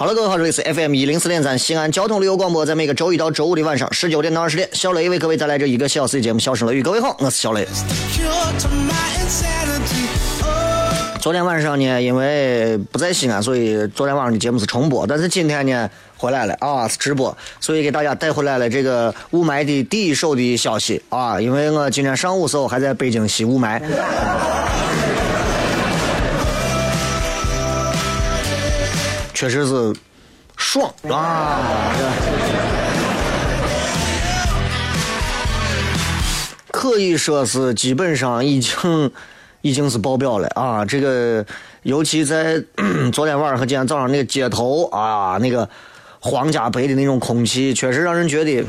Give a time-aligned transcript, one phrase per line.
[0.00, 6.80] 好了，各位好，这里是 FM 一零四点三西安交通旅游广播，在每个周一到周五的晚上十九点到二十点，小雷为各位带来这一个小时的节目《笑声雷雨》。
[6.82, 7.68] 各位好，我是小雷。
[11.20, 15.06] 昨天晚上呢，因为不在西安，所以昨天晚上的节目是重播。
[15.06, 21.38] 但是今天呢，回来了啊，是直播，所以给大家带回来了这个雾霾的第一手的消息啊。
[21.38, 23.78] 因为我今天上午时候还在北京吸雾霾。
[29.40, 29.94] 确实是
[30.54, 31.94] 爽啊！
[36.70, 39.10] 可以说是基本上已经
[39.62, 40.84] 已经是爆表了啊！
[40.84, 41.42] 这个
[41.84, 42.62] 尤其在
[43.14, 45.66] 昨天晚上和今天早上那个街头啊，那个
[46.18, 48.62] 皇家杯的那种空气，确实让人觉得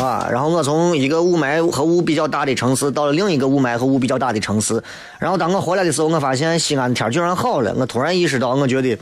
[0.00, 0.26] 啊。
[0.32, 4.82] 然后我从一个雾霾和雾比较大的城市到了另一个雾霾和雾比较大的城市，
[5.18, 7.74] 然后当我回来的时候，我发现西安的天居然好了。
[7.76, 8.98] 我突然意识到，我觉得。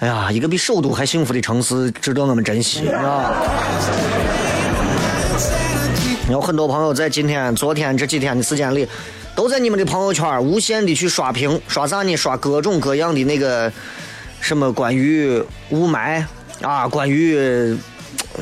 [0.00, 3.32] 哎呀，一个比首都还幸福的城市，值得我们珍惜啊！
[6.30, 8.86] 有很多朋友在今天、昨天这几天的时间里，
[9.34, 12.14] 都在你们的朋友圈无限的去刷屏，刷啥呢？
[12.14, 13.72] 刷各种各样的那个
[14.40, 16.24] 什么关于雾霾
[16.62, 17.76] 啊，关于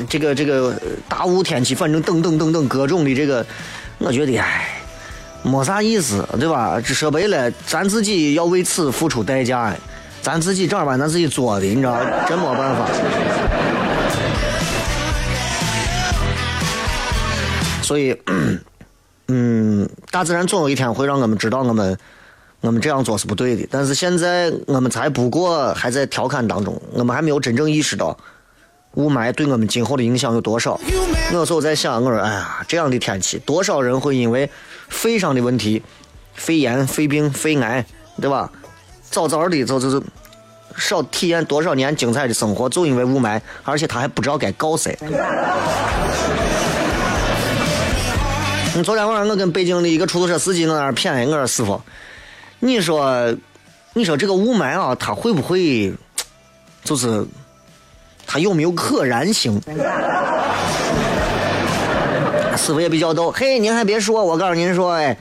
[0.07, 0.79] 这个这个
[1.09, 3.43] 大雾天气，反正等等等等各种的这个，
[3.97, 4.79] 我觉得哎，
[5.41, 6.79] 没啥意思，对吧？
[6.79, 9.75] 这说白了，咱自己要为此付出代价。
[10.27, 12.85] 咱自己正儿八经咱自己做的，你知道，真没办法。
[17.81, 18.13] 所以，
[19.29, 21.97] 嗯，大自然总有一天会让我们知道，我们
[22.59, 23.65] 我们这样做是不对的。
[23.71, 28.17] 但是现在我们才不过还在调侃当中，我们还没有真正意识到
[28.95, 30.77] 雾霾对我们今后的影响有多少。
[31.31, 34.49] 有时候在想，我说，哎呀，这样的天气，多少人会因为
[34.89, 35.81] 肺上的问题、
[36.33, 37.85] 肺炎、肺病、肺癌，
[38.19, 38.51] 对吧？
[39.17, 39.99] 早早的就就是
[40.75, 44.95] 少体验多少年精彩的生活，就因为雾霾，而且他还不知道该告谁。
[48.75, 51.81] 你 昨天晚上我跟北京的一个出租车司机在那儿谝，我说师傅，
[52.59, 53.35] 你说，
[53.93, 55.91] 你说这个雾霾啊，它会不会，
[56.83, 57.25] 就是
[58.27, 59.59] 它有没有可燃性？
[62.55, 65.17] 师傅也比较逗，嘿，您还别说，我告诉您说，哎。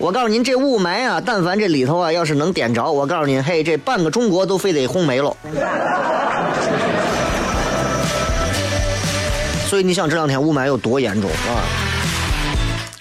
[0.00, 5.36] 我告诉您，这雾霾啊，但凡这里头啊，要是能点着，我告诉您，嘿，这半个中国都非得轰没了。
[9.68, 11.60] 所以你想这两天雾霾有多严重啊？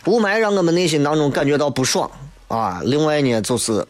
[0.08, 2.12] 雾霾让我们内心当中感觉到不爽
[2.50, 2.82] 啊。
[2.84, 3.88] 另外呢，就是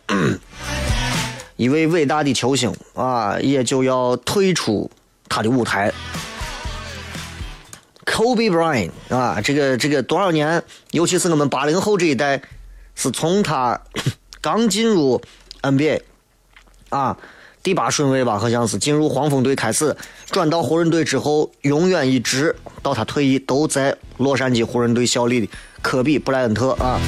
[1.55, 4.87] 一位伟大的球星啊，也就要退出
[5.27, 5.91] 他的舞台。
[8.05, 10.61] Kobe Bryant 啊，这个这个多少年，
[10.91, 12.39] 尤其是我们八零后这一代。
[12.99, 13.79] 是从他
[14.41, 15.21] 刚进入
[15.61, 16.01] NBA
[16.89, 17.15] 啊
[17.63, 19.95] 第八顺位吧，好像是进入黄蜂队开始，
[20.29, 22.53] 转到湖人队之后，永远一直
[22.83, 25.49] 到他退役都在洛杉矶湖人队效力的
[25.81, 26.99] 科比布莱恩特啊。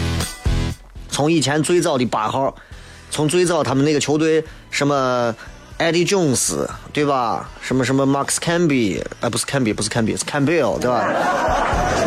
[1.09, 2.55] 从以前最早的八号，
[3.09, 5.35] 从最早他们那个球队什么
[5.77, 7.49] Eddie Jones 对吧？
[7.61, 11.05] 什么什么 Max Camby 啊，不是 Camby，不是 Camby，是 Campbell 对吧？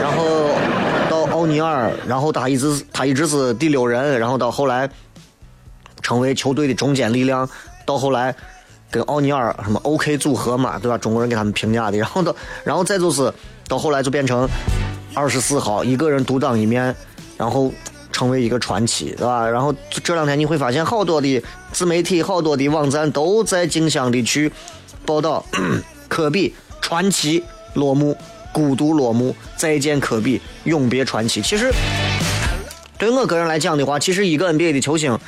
[0.01, 0.54] 然后。
[1.45, 4.89] 奥尼尔，然后他一直他一直是第六人，然后到后来
[6.01, 7.47] 成为球队的中坚力量，
[7.85, 8.35] 到后来
[8.91, 10.97] 跟奥尼尔什么 OK 组合嘛，对吧？
[10.97, 13.31] 中国人给他们评价的，然后到然后再就是
[13.69, 14.49] 到后来就变成
[15.13, 16.97] 二十四号一个人独当一面，
[17.37, 17.71] 然后
[18.11, 19.47] 成为一个传奇，对吧？
[19.47, 21.43] 然后这两天你会发现，好多的
[21.73, 24.51] 自媒体、好多的网站都在竞相的去
[25.05, 25.45] 报道
[26.09, 27.45] 科比传奇
[27.75, 28.17] 落幕，
[28.55, 31.43] 孤独落幕，再见科比，永别传奇。
[31.43, 31.71] 其实
[32.97, 35.19] 对我个人来讲的话，其实一个 NBA 的球星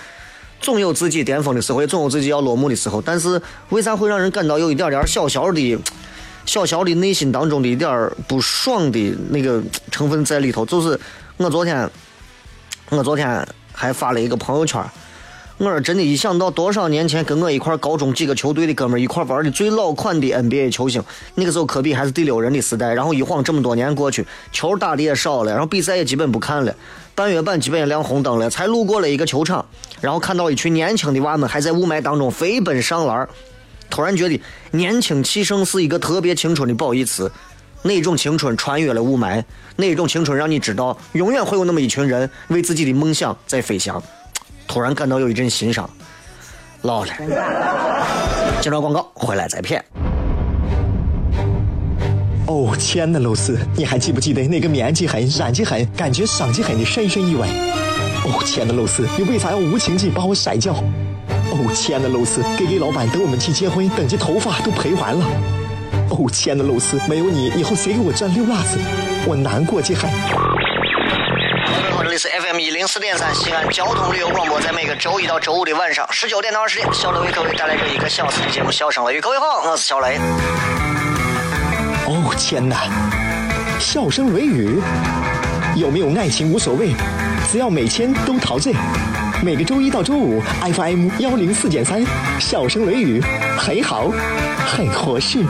[0.61, 3.02] 总有自己巅峰的时候，也总有自己要落幕的时候。
[3.02, 5.78] 但是为啥会让人感到有一点点小小的、
[6.46, 10.64] 小小的内心当中的一点不爽的那个成分在里头？
[10.64, 10.99] 就是
[11.37, 11.90] 我昨天。
[12.88, 14.81] 我昨天还发了一个朋友圈，
[15.58, 21.03] 我说真的，一想到多少年前跟我一块高中几个球队的哥们一块玩的最老款的 NBA 球星，
[21.35, 22.93] 那个时候科比还是第六人的时代。
[22.93, 26.76] 然后一晃这么多年过去，球打的也少了，然后比赛也基本不看了，
[27.14, 28.50] 半月板基本也亮红灯了。
[28.50, 29.64] 才路过了一个球场，
[30.03, 33.26] 然后看到一群年轻的娃们还在雾霾当中飞奔上篮，
[33.88, 34.38] 突然觉得
[34.73, 37.32] 年轻气盛是一个特别青春的褒义词。
[37.82, 39.43] 那种青春穿越了雾霾？
[39.76, 44.02] 那种青春让你知道永远会有那么一群人为自己的梦想在飞翔？
[44.66, 45.88] 突然感到有一阵心伤。
[46.82, 47.12] 老了。
[48.60, 49.84] 接着广告，回来再骗。
[52.46, 57.48] 哦，亲爱的露丝，你还记不记得那个棉积狠、染剂狠、感觉伤及狠的深深意外？
[58.24, 60.72] 哦，亲爱的露丝，你为啥要无情地把我甩掉？
[60.72, 65.26] 哦，亲爱的露丝给给老板等我们去结婚，等这头发都赔完了。
[66.10, 68.78] 哦，亲爱的露丝，没有你，以后谁给我赚六袜子？
[69.26, 70.08] 我难过极了。
[72.24, 79.18] FM 一零四点三西安交通旅游广播，在每个周一到周五的晚上十九点到二十点，小雷为各位带来这一个小时的节目《笑声雷雨》。
[79.20, 80.16] 各位好，我是小雷。
[82.06, 82.88] 哦，天哪！
[83.78, 84.80] 笑声雷雨，
[85.74, 86.94] 有没有爱情无所谓，
[87.50, 88.72] 只要每天都陶醉。
[89.42, 90.40] 每个周一到周五
[90.72, 92.02] ，FM 幺零四点三，
[92.40, 93.22] 笑声雷雨，
[93.58, 94.10] 很好，
[94.66, 95.40] 很合适。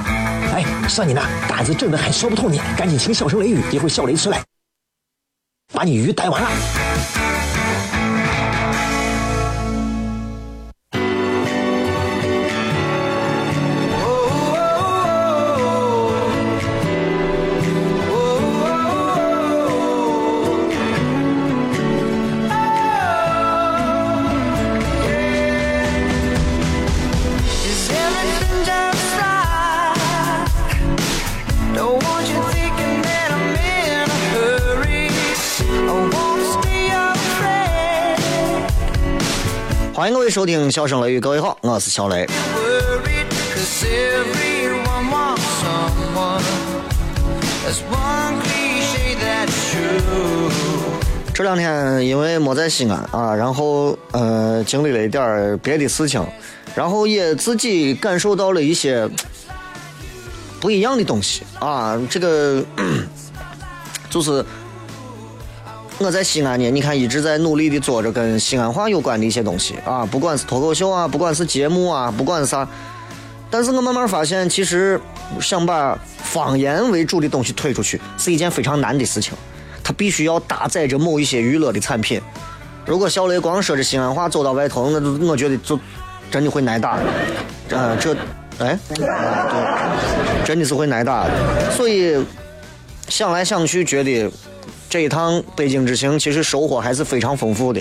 [0.53, 4.43] 哎，算你那胆子正的很，说不透你，赶紧请笑声雷雨，一会儿笑雷出来，
[5.73, 7.36] 把你鱼逮完了。
[39.97, 42.27] 欢迎各位收听《笑声雷雨》，各位好，我是小雷。
[51.33, 56.23] 这两天因为没在西安啊，然后呃经历了一点别的事情，
[56.75, 59.09] 然后也自己感受到了一些
[60.61, 62.63] 不一样的东西啊，这个
[64.11, 64.45] 就是。
[65.99, 72.69] 我在西安呢，你看一直在努力的做着跟西安话有关的一些东西啊，不管是脱口秀啊，不管是节目啊，不管是啥，
[73.51, 75.01] 但是我慢慢发现，其实
[75.41, 79.33] 想把方言为主的东西推出去是一件非常难的事情，
[79.83, 82.21] 它必须要搭载着某一些娱乐的产品。
[82.85, 85.81] 如果小雷光说着西安话走到外头，那我觉得就
[86.31, 86.99] 真的会挨打。
[87.71, 88.15] 呃，这，
[88.59, 89.09] 哎，对，
[90.45, 91.31] 真的是会挨打的。
[91.75, 92.23] 所以
[93.09, 94.31] 想来想去，觉得。
[94.97, 97.79] 这一趟北京之行，其实收获还是非常丰富的，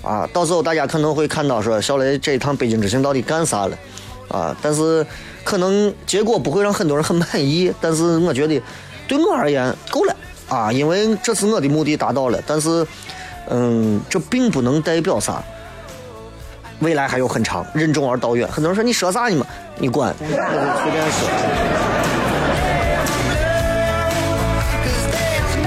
[0.00, 3.76] 啊，到时候大家可能会看到说小雷这一趟北京之行到底干啥了，
[4.28, 5.06] 啊，但是
[5.44, 8.58] 可能结果不会让很多人很满意，但是我觉得
[9.06, 10.16] 对我而言够了，
[10.48, 12.86] 啊，因为这次我的目的达到了，但是，
[13.50, 15.44] 嗯，这并不能代表啥，
[16.80, 18.48] 未来还有很长，任重而道远。
[18.48, 19.46] 很多人说你说啥呢嘛？
[19.76, 22.03] 你管， 随便说。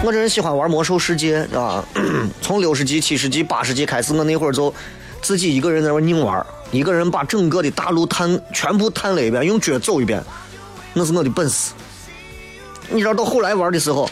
[0.07, 1.83] 我这人喜欢玩魔兽世界，啊，
[2.41, 4.73] 从六十级、七十级、八十级开始，我那会儿就
[5.21, 10.23] 自己一个人在那硬玩，一个人把整个的大陆探全部探了一遍，用脚走一遍，
[10.93, 11.73] 那是我的本事。
[12.87, 14.09] 你知道到后来玩的时候，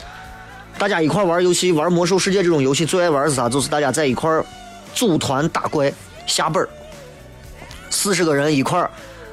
[0.77, 3.47] 大家一块玩游戏，玩魔兽世界这种游戏最爱玩是啥？
[3.47, 4.29] 就是大家在一块
[4.93, 5.89] 组团打怪
[6.27, 6.67] 下本
[7.89, 8.85] 四十个人一块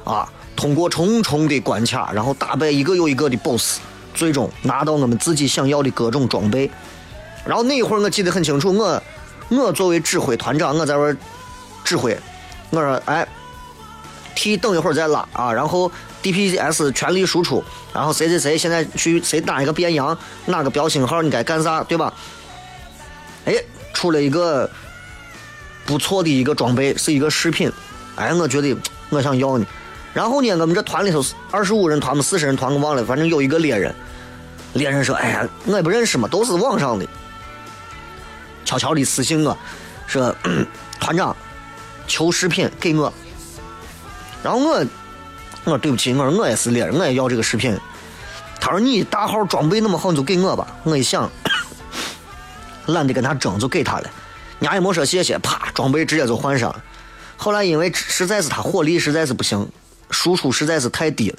[0.05, 3.79] 啊，通过重重的关卡，然后打败一个又一个的 BOSS。
[4.13, 6.69] 最终拿到我们自己想要的各种装备，
[7.45, 9.01] 然后那一会儿我记得很清楚，我
[9.49, 11.15] 我作为指挥团长，我在那
[11.83, 12.17] 指挥，
[12.69, 13.27] 我说哎
[14.35, 15.91] ，T 等一会儿再拉啊，然后
[16.21, 22.13] DPS 全力输出，然后谁谁谁现在去谁打一个变羊，哪个标星号你该干啥，对吧？
[23.45, 23.53] 哎，
[23.93, 24.69] 出了一个
[25.85, 27.71] 不错的一个装备，是一个饰品，
[28.15, 28.75] 哎，我觉得
[29.09, 29.65] 我想要呢。
[30.13, 33.93] 然后呢，我们这团里头是二十五人团，嘛四十人团，我忘了，反正有一个猎人。
[34.73, 37.05] 猎人说：“哎呀，我也不认识嘛，都是网上的。”
[38.65, 39.55] 悄悄的私信我，
[40.07, 40.35] 说
[40.99, 41.35] 团长
[42.07, 43.11] 求视频给我。
[44.41, 44.85] 然后我
[45.65, 47.77] 我对不起，我说我也是猎人，我也要这个视频。
[48.59, 50.65] 他说你大号装备那么好，你就给我吧。
[50.83, 51.29] 我一想，
[52.87, 54.09] 懒得跟他争，就给他了。
[54.59, 56.83] 伢也没说谢谢，啪，装备直接就换上了。
[57.37, 59.67] 后来因为实在是他火力实在是不行，
[60.13, 61.37] 输出实在是太低了，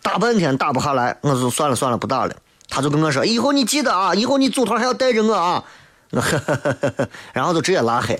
[0.00, 2.34] 打半天打不下来，我就算了算了，不打了。
[2.70, 5.62] 他就跟我说：“以后你记得啊，以后你组团还要带着我啊。
[7.34, 8.18] ”然后就直接拉黑。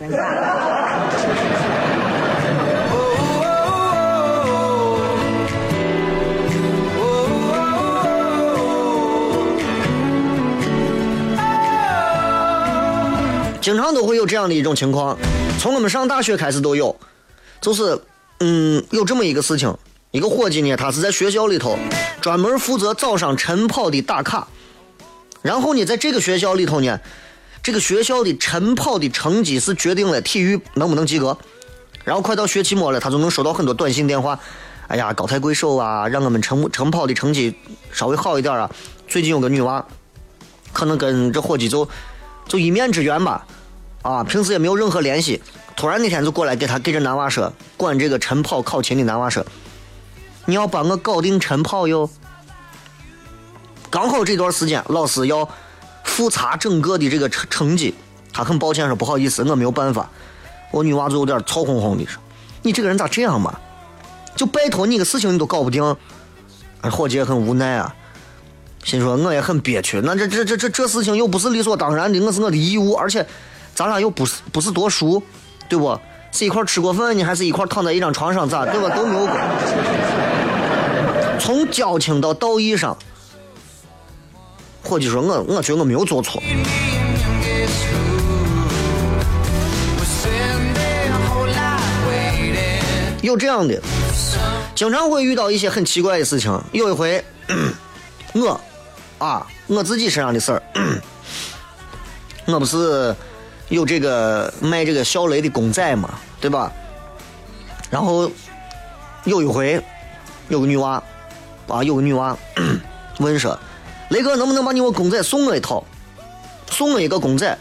[13.60, 15.16] 经常都会有这样的一种情况，
[15.58, 16.94] 从我们上大学开始都有，
[17.62, 17.98] 就是
[18.46, 19.74] 嗯，有这么一个事情，
[20.10, 21.78] 一个伙计呢，他是在学校里头
[22.20, 24.46] 专门负责早上晨跑的打卡，
[25.40, 27.00] 然后呢，在这个学校里头呢，
[27.62, 31.38] 这个学校的晨跑的成绩是决定了体育能不能及格，
[32.04, 34.38] 然后快到学期末了，他就能收到很多短信电话，
[34.88, 37.56] 哎呀，高抬贵手啊，让我们晨晨跑的成绩
[37.94, 38.70] 稍微好一点啊。
[39.08, 39.82] 最近有个女娃，
[40.70, 41.88] 可能跟这伙计就
[42.46, 43.46] 就一面之缘吧。
[44.04, 45.42] 啊，平时也没有任何联系，
[45.74, 49.42] 突然那天就过来给他给这男娃说，管这个晨跑考勤的男娃说，
[50.44, 52.10] 你要帮我搞定晨跑哟。
[53.88, 55.48] 刚好这段时间老师要
[56.02, 57.94] 复查整个的这个成成绩，
[58.30, 60.10] 他很抱歉说不好意思，我没有办法。
[60.70, 62.20] 我女娃就有点操哄哄的说，
[62.60, 63.58] 你这个人咋这样嘛？
[64.36, 65.96] 就拜托你个事情你都搞不定。
[66.82, 67.94] 伙计也很无奈啊，
[68.84, 73.26] 心说我也很憋屈，那这这这这这事情又不是理所当然的，我是我的义务，而且。
[73.74, 75.22] 咱俩又不是不是多熟，
[75.68, 75.98] 对不？
[76.32, 78.66] 是一块吃过饭呢，还是一块躺在一张床上咋？
[78.66, 78.88] 对吧？
[78.96, 79.36] 都没有过。
[81.38, 82.98] 从交情到道义上，
[84.82, 86.42] 伙计说我我觉得我没有做错。
[93.22, 93.80] 有这样的，
[94.74, 96.60] 经常会遇到一些很奇怪的事情。
[96.72, 97.24] 有一回，
[98.34, 98.60] 我
[99.18, 100.62] 啊，我自己身上的事儿，
[102.46, 103.14] 我不是。
[103.68, 106.70] 有这个卖这个小雷的公仔嘛，对吧？
[107.90, 108.30] 然后
[109.24, 109.82] 有一回，
[110.48, 111.02] 有个女娃
[111.68, 112.36] 啊，有个女娃
[113.20, 113.58] 问说
[114.10, 115.84] ：“雷哥，能不能把你我公仔送我一套？
[116.70, 117.56] 送我一个公仔。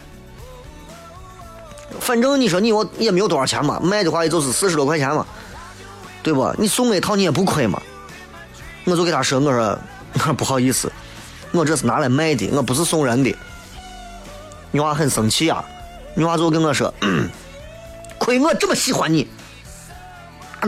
[2.00, 5.24] 反正你说你我也没有多少钱嘛，卖的话也就是四十多块钱嘛，
[6.22, 6.52] 对不？
[6.58, 7.80] 你送我一套你也不亏嘛。”
[8.84, 9.78] 我就给他说：“我说，
[10.12, 10.92] 我 说不好意思，
[11.52, 13.34] 我这是拿来卖的，我不是送人的。”
[14.72, 15.64] 女娃很生气啊。
[16.16, 16.94] 女娃就跟我说
[18.18, 19.26] ：“亏我这么喜欢你，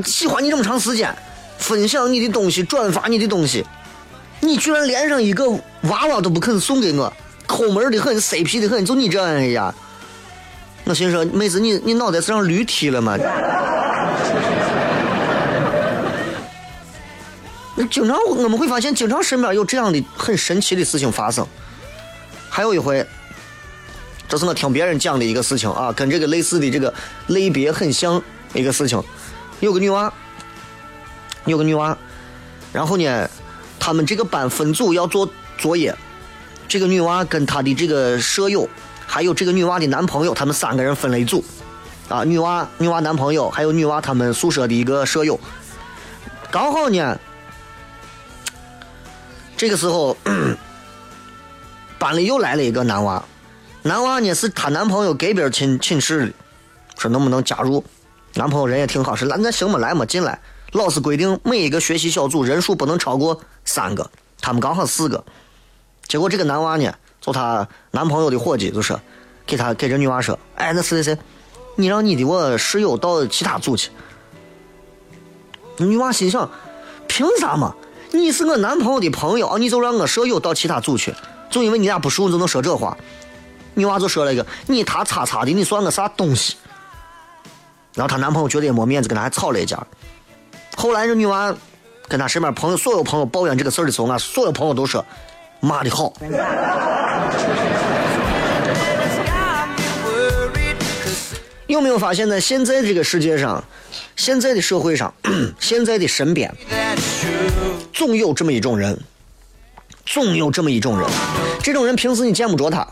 [0.05, 1.17] 喜欢你这么长时间，
[1.57, 3.65] 分享你的东西，转发你的东西，
[4.41, 5.49] 你居然连上一个
[5.83, 7.12] 娃娃都不肯送给我，
[7.47, 9.73] 抠门的很，色皮的很，就你这样，哎呀！
[10.85, 13.17] 我心说，妹子，你你脑袋是让驴踢了吗？
[17.76, 21.47] 那经常我们会发现，经常身边有这样的很神奇的事情发生。
[22.50, 23.07] 还有一回。”
[24.28, 26.92] 这是我听别人讲的一个事情啊，跟这个类似的这个
[27.28, 28.21] 类别很像
[28.54, 29.02] 一个事情。
[29.61, 30.12] 有个女娃，
[31.45, 31.97] 有个女娃，
[32.73, 33.30] 然后呢，
[33.78, 35.97] 他们这个班分组要做作业。
[36.68, 38.68] 这个女娃跟她的这个舍友，
[39.06, 41.45] 还有这个女娃的男朋友，他们三个人分了一组。
[42.09, 45.38] 啊，女娃、女娃男朋友，还有女娃他们宿舍的一个舍友。
[46.50, 47.18] 刚好呢，
[49.56, 50.16] 这个时候
[51.99, 53.25] 班里又来了一个男娃。
[53.87, 56.33] 男娃呢是她男朋友隔壁寝寝室的，
[56.99, 57.85] 说能不能加入？
[58.35, 60.40] 男朋友人也挺好，说那那行嘛，来嘛进来。
[60.73, 65.25] 老师规定每一个学习小组人数不能超过三个，他们刚好四个。
[66.09, 69.00] 结果这个男娃呢，就她男朋友的伙计就说，
[69.47, 71.19] 给他给这女娃说，哎，那谁谁谁，
[71.76, 73.93] 你让你的我室友到其他组去。
[75.76, 76.50] 女娃心想，
[77.07, 77.76] 凭啥嘛？
[78.11, 81.14] 你是我男朋友的朋友，你就让我舍友到其他组去，
[81.49, 82.99] 就因为你俩不熟，就能说这话？
[83.76, 86.56] 女娃就说了一个：“你他叉叉的，你算个啥东西？”
[87.92, 89.78] 然后她男朋友觉得也没面子，跟她还吵了一架。
[90.76, 91.54] 后来这女娃
[92.09, 95.04] 跟她身边朋友所有朋友抱怨这个事儿的时候，俺所有朋友都说
[95.61, 96.12] ：“妈的好。”
[101.66, 103.62] 有没有发现，在现在这个世界上，
[104.16, 105.12] 现在的社会上，
[105.61, 106.50] 现在的身边，
[107.92, 108.99] 总有这么一种人，
[110.06, 111.06] 总有这么一种人。
[111.62, 112.87] 这种人平时你见不着他。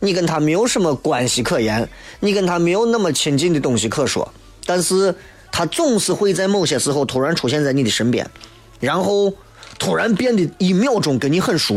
[0.00, 1.88] 你跟他没有什么关系可言，
[2.20, 4.32] 你跟他没有那么亲近的东西可说，
[4.64, 5.14] 但是
[5.50, 8.28] 他总是会在某些时候突然出现在你的身边，
[8.78, 9.32] 然后
[9.78, 11.76] 突然变得一秒钟跟你很熟。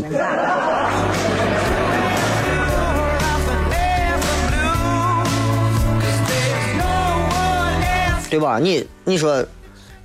[8.30, 8.60] 对吧？
[8.60, 9.46] 你你说，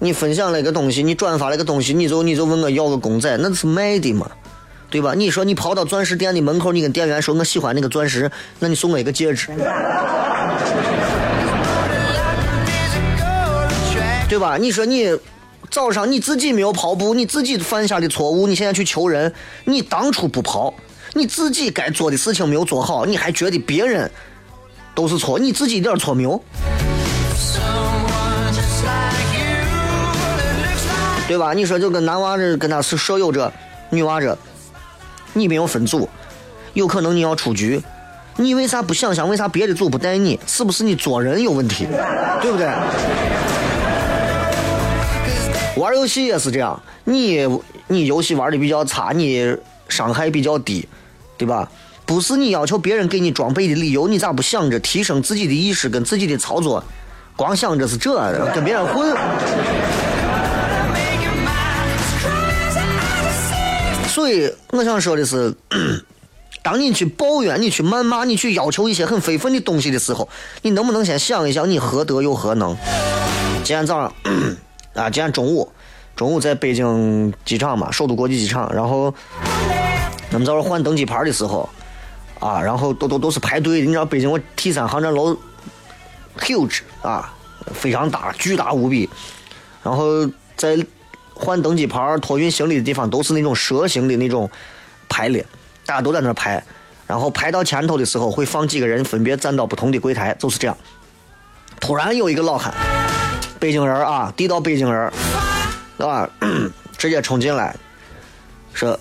[0.01, 4.29] 你分享了一个东西，你转发了一个东西，你就你就问我要个公仔，那是卖的嘛？
[4.97, 5.13] 对吧？
[5.15, 9.49] 你说你跑到钻石店的门口，你跟店员说我喜欢那个钻石，那你送我一个戒指，
[14.27, 14.57] 对吧？
[14.59, 15.15] 你说你
[15.71, 19.31] 早上你自己没有跑步，你自己犯下的错误，你现在去求人，
[19.67, 20.73] 你当初不跑，
[21.13, 24.11] 你自己该做的事情没有做好，你还觉得别人
[24.95, 26.43] 都是错，你自己一点错没有？
[31.29, 31.53] 对吧？
[31.53, 33.53] 你说就跟男娃这跟他是舍友这，
[33.91, 34.39] 女娃这。
[35.33, 36.09] 你没有分组，
[36.75, 37.83] 有可能你要出局，
[38.37, 40.39] 你为啥不想想为啥别的组不带你？
[40.47, 41.87] 是不是你做人有问题？
[42.41, 42.67] 对不对？
[45.77, 47.47] 玩游戏也是这样，你
[47.87, 49.55] 你游戏玩的比较差，你
[49.89, 50.89] 伤害比较低，
[51.37, 51.69] 对吧？
[52.07, 56.83] 不是你要求别人给你装备的理由，你咋不想着提升自己的意识跟自己的操作？
[57.35, 58.15] 光想着是这
[58.55, 59.15] 跟别人混。
[64.17, 65.55] 所以我想说的是，
[66.65, 70.27] 当你去抱怨、你去谩骂、你去要求一些很非分的东西的时候，
[70.63, 72.75] 你能不能先想一想，你何德又何能？
[73.63, 74.11] 今天早上
[74.95, 75.71] 啊，今天中午，
[76.17, 79.15] 中午在北京机场嘛，首都国际机场，然后
[80.33, 81.69] 我们在这换登机牌的时候，
[82.41, 83.83] 啊，然后都都都是排队。
[83.83, 85.37] 你知道北京我 T 三航站楼
[86.39, 87.35] huge 啊，
[87.75, 89.11] 非常大，巨大无比，
[89.83, 90.79] 然后在。
[91.39, 94.51] 换登机牌、托运行李的地方都是那种蛇形的那种
[95.09, 95.45] 排列，
[95.85, 96.63] 大家都在那排。
[97.07, 100.77] 然后排到前头的时候，会放几个人分别站到不同的柜台，就是这样。
[101.79, 102.75] 突然有一个老汉，
[103.61, 105.13] 北京人啊，地道北京人，
[105.99, 106.29] 啊，
[106.99, 107.77] 直接冲进来，
[108.73, 108.99] 说：“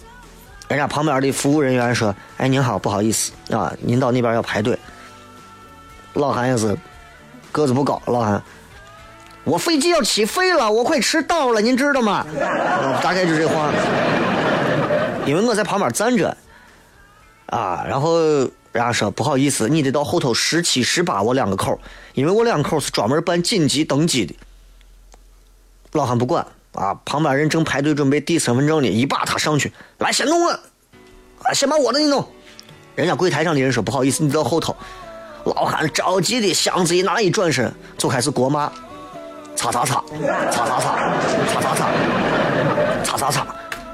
[0.70, 4.78] 人家旁边的服务人员说，哎，您好，不好意思啊，您到那边要排队。”
[6.14, 6.78] 老汉也是
[7.52, 8.44] 个子不高，老汉。
[9.46, 12.26] 我飞机要起飞了，我快迟到了，您知道吗？
[13.02, 13.72] 大概就这话。
[15.26, 16.36] 因为我在旁边站着，
[17.46, 21.80] 啊，然后人家说不好意思，你得到后头十七、十八我两个口，
[22.14, 24.36] 因为我两口是专门办紧急登机的。
[25.92, 30.52] 老汉不管啊，旁边人正排队准备递身份证呢，一把他上去，来先弄我
[31.44, 32.28] 啊，先把我的你弄。
[32.96, 34.76] 人家柜台上的人说不好意思，你到后头。
[35.46, 38.72] 老汉着急的箱子一拿一转身就开始国骂。
[39.56, 40.04] 擦擦擦，
[40.52, 40.96] 擦擦擦，
[41.48, 41.88] 擦擦擦，
[43.04, 43.48] 擦擦擦，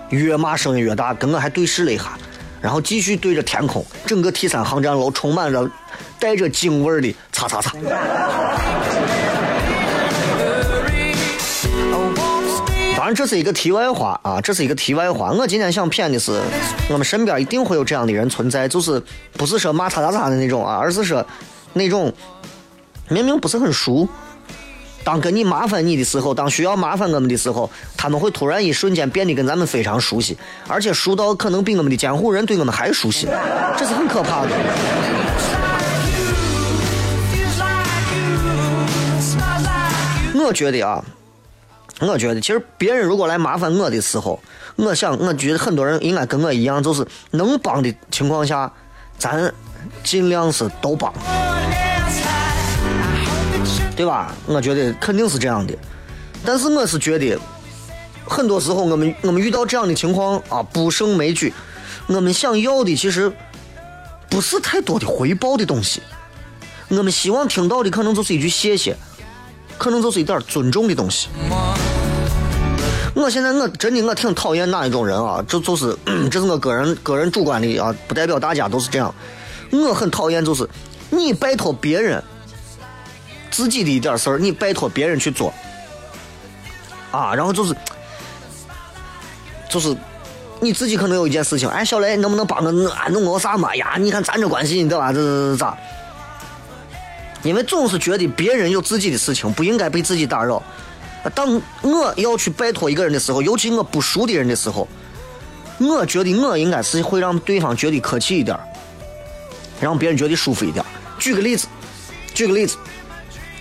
[0.09, 2.17] 越骂声音越大，跟我还对视了一下，
[2.59, 5.69] 然后继续对着天空，整个 T 三航站楼充满了
[6.19, 7.71] 带着京味儿的擦擦擦。
[12.97, 15.31] 当然这是一个题外话啊，这是一个题外话。
[15.31, 16.39] 我今天想骗的是，
[16.89, 19.01] 我们身边一定会有这样的人存在，就是
[19.33, 21.25] 不是说骂擦擦擦的那种啊，而是说
[21.73, 22.13] 那种
[23.09, 24.07] 明明不是很熟。
[25.03, 30.37] 当跟你麻烦你的时候，当需要麻烦我们的时候，他们会突然一瞬间变得跟咱们非常熟悉，
[30.67, 33.27] 而且熟到可能比我们的监护人对我们还熟悉，
[33.77, 34.49] 这是很可怕的。
[40.43, 41.03] 我觉得啊，
[41.99, 44.39] 我觉得其实别人如果来麻烦我的时候，
[44.75, 48.71] 我想，我觉得很多人应该跟我一样，就是能帮的情况下，
[49.17, 49.53] 咱
[50.03, 51.13] 尽量是都帮。
[54.01, 54.33] 对吧？
[54.47, 55.75] 我觉得肯定是这样的，
[56.43, 57.37] 但是我是觉得，
[58.25, 61.53] 很多时候我们我们遇到这样的情况啊，不胜枚举。
[62.07, 63.31] 我们想要的其实
[64.27, 66.01] 不是太多的回报的东西，
[66.87, 68.97] 我们希望听到的可能就是一句谢谢，
[69.77, 71.27] 可能就是一点尊重的东西。
[73.13, 75.95] 我现在我真的我挺讨厌哪一种人啊，这就是
[76.31, 79.13] 这是我个人 个人主观的啊，不代表大家都是这样。
[79.69, 80.67] 我很讨厌就是
[81.11, 82.23] 你拜托别人。
[83.51, 85.53] 自己的一点事儿，你拜托别人去做，
[87.11, 87.75] 啊，然后就是，
[89.69, 89.95] 就是
[90.61, 93.75] 你自己可能有一件事情，哎，小雷能不能帮个我弄个啥嘛？
[93.75, 95.11] 呀，你看咱这关系，你对吧？
[95.11, 95.77] 这这咋？
[97.43, 100.63] 因为总是觉得别人有自己的事情，不应该被自己打扰。
[101.35, 104.87] 当我要去拜托一个人的时候，尤其我不熟的人的时候，
[105.79, 108.57] 我觉得我应该是会让对方觉得客气一点，
[109.79, 110.85] 让别人觉得舒服一点。
[111.19, 111.67] 举个例子，
[112.33, 112.77] 举个例子。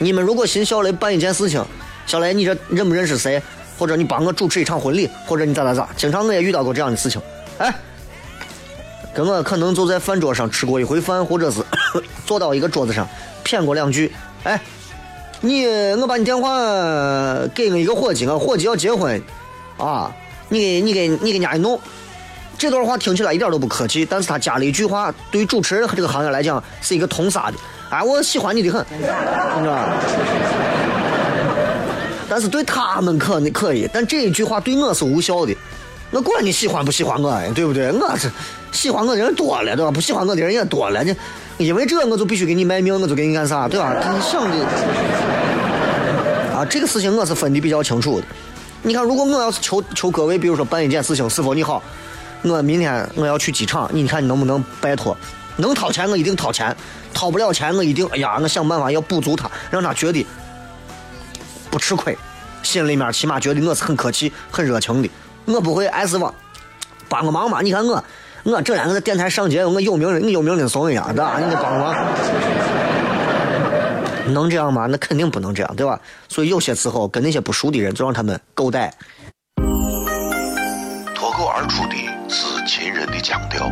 [0.02, 1.62] 你们如果寻小雷办一件事情，
[2.06, 3.40] 小雷，你这认不认识谁？
[3.78, 5.88] 或者你帮我主持一场婚礼，或者你咋咋咋？
[5.94, 7.20] 经常我也遇到过这样的事情。
[7.58, 7.74] 哎，
[9.14, 11.60] 跟我可能就在饭桌上吃过一回饭，或者是
[12.24, 13.06] 坐到一个桌子上
[13.44, 14.10] 谝过两句。
[14.44, 14.58] 哎，
[15.42, 16.50] 你我把你电话
[17.54, 19.22] 给我一个伙计，我伙计要结婚
[19.76, 20.10] 啊，
[20.48, 21.78] 你给你给你给人家一弄。
[22.56, 27.56] 这段话听起来一点都不客气，但是他加了一句话，对于主持人这个行业来讲是一个通杀的。
[27.90, 29.08] 哎，我喜欢你的很，你知
[29.66, 29.92] 道吧？
[32.28, 35.52] 但是对他们可你可以，但这一句话对我是无效的。
[36.12, 37.90] 我管你喜欢不喜欢我呀，对不对？
[37.90, 38.30] 我是
[38.70, 39.90] 喜欢我的人多了，对吧？
[39.90, 41.14] 不喜欢我的人也多了，你
[41.58, 43.92] 因为这我就必须给你卖命，我就给你干啥，对吧？
[44.14, 44.64] 你想的
[46.54, 48.26] 啊，这个事情我是分的比较清楚的。
[48.82, 51.82] 你看，如果我要是求求各位，比如说办一件事情，是否你好？
[52.42, 55.16] 我明天我要去机场，你看你能不能拜托？
[55.56, 56.74] 能掏钱我一定掏钱，
[57.12, 60.26] 掏不了钱我一定哎呀，我想办法要补足他，让他觉得
[61.70, 62.16] 不吃亏，
[62.62, 65.10] 心里面起码觉得我是很客气、很热情的。
[65.46, 66.32] 我不会碍事吧？
[67.08, 67.60] 帮个忙嘛！
[67.60, 68.04] 你看我，
[68.44, 71.38] 我这两个在电台上节目，我有名的，你有名的怂一下，对吧？
[71.38, 71.94] 你得帮个忙。
[74.32, 74.86] 能这样吗？
[74.88, 75.98] 那肯定不能这样，对吧？
[76.28, 78.94] 所以有些时候跟那些不熟的人，就让他们狗带。
[81.14, 81.96] 脱口而出的
[82.28, 83.68] 是秦人的腔调，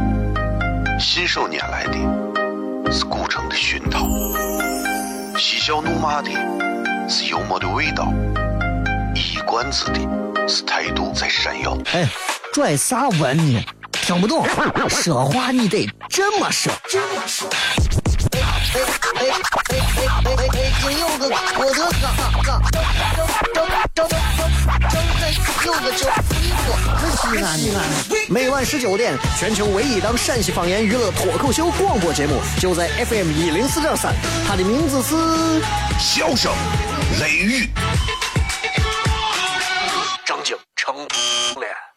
[0.99, 1.97] 信手拈来的
[2.91, 4.07] 是古城的熏陶，
[5.37, 6.31] 嬉笑怒骂的
[7.09, 8.13] 是幽默的味道，
[9.15, 10.01] 一冠子的。
[10.51, 11.77] 是态度在闪耀。
[11.93, 12.09] 哎，
[12.55, 13.63] 拽啥文呢？
[13.93, 14.47] 听不懂，
[14.89, 16.73] 说话你得这么说。
[16.89, 17.47] 这么说。
[18.19, 18.83] 嘿嘿
[19.15, 19.31] 嘿
[19.69, 21.79] 嘿嘿嘿嘿，金柚哥哥，我的
[22.33, 22.49] 哥哥。
[28.29, 34.13] 每晚十九点，全球唯一档陕西方言娱乐脱口秀广播节目就在 FM 一零四点三
[34.47, 35.15] 它的名字是。
[35.99, 36.53] 笑声。
[37.21, 37.71] 雷雨。
[40.25, 40.97] 张景成。
[40.97, 41.88] 脸。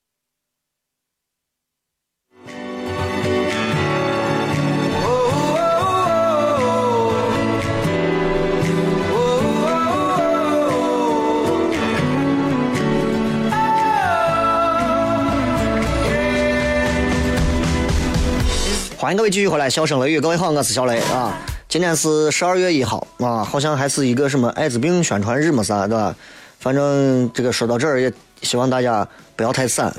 [19.02, 21.36] 欢迎各位继续回来，笑声雷雨，各位好，我是小雷啊。
[21.68, 26.16] 今天是十二月一号啊，好像还是一个什么艾滋病宣传日么啥的。
[26.60, 29.88] 反正这个说到这儿，也希望大家不要太散。
[29.88, 29.96] 啊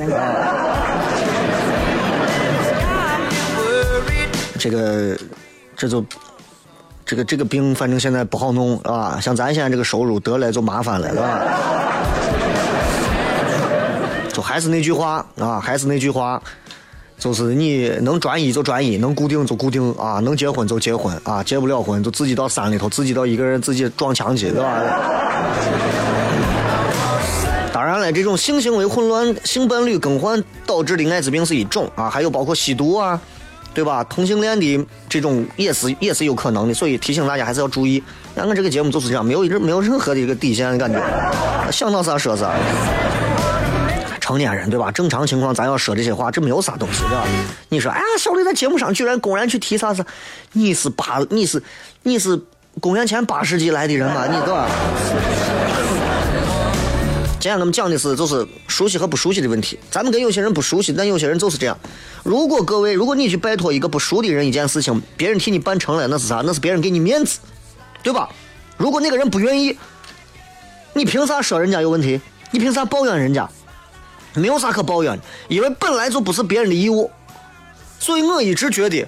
[4.57, 5.19] 这个，
[5.77, 6.05] 这就，
[7.05, 9.19] 这个这个病，反正现在不好弄啊。
[9.21, 11.41] 像咱现在这个收入得了就麻烦了，是吧？
[14.33, 16.41] 就还是那句话啊，还是那句话，
[17.23, 24.83] 就是你能专一就专一，能固定就固定啊，能结婚就结婚啊，结不了婚就自己到山里头，自己到一个人自己撞墙去，对吧？
[27.73, 33.21] 当然了，这种性行为混乱、性伴侣更换导致的艾滋病是一种啊，还有包括吸毒啊，
[33.73, 34.03] 对吧？
[34.11, 38.03] 同性恋的这种也是也是有可能的，所以提醒大家还是要注意。
[38.35, 41.01] 咱们这个节目就是这样，没有任没有任何的一个底线的感觉，
[41.71, 42.51] 想到啥说啥。
[44.33, 44.91] 成年人对吧？
[44.91, 47.27] 正常情况咱要说这些话，这没有啥东西，对吧？
[47.69, 50.03] 你说，哎呀，小李在节目上居然公然去提啥啥？
[50.53, 51.63] 你是八，你是
[52.03, 52.41] 你是
[52.81, 54.27] 公元前八世纪来的人吗？
[54.27, 54.67] 你对吧？
[57.39, 59.79] 今天我们讲的是就是熟悉和不熟悉的问题。
[59.91, 61.79] 咱们跟有些人不熟悉，但有些人就是这样。
[62.23, 66.41] 如果各位，如果你去拜托一个不熟的人一件事情，别人替你办成了，那是啥？
[66.43, 67.39] 那是别人给你面子，
[68.03, 68.31] 对吧？
[68.79, 69.77] 如果那个人不愿意，
[70.95, 72.19] 你凭啥说人家有问题？
[72.51, 73.47] 你凭啥抱怨人家？
[74.35, 77.11] 没有啥可抱怨的，因为本来就不是别人的义务。
[77.99, 79.07] 所以我一直觉得，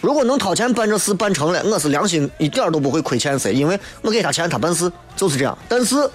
[0.00, 5.56] 如果能掏钱办这事办成了，我是良心一点都不会亏欠谁，因为我给他钱，他办事就是这样。
[5.68, 6.10] 但是。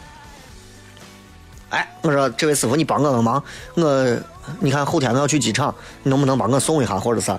[1.70, 3.44] 哎，我说这位师傅，你帮我个忙，
[3.76, 4.18] 我
[4.62, 7.38] 你看后天我要去机场，你能不能帮我送一下或者啥？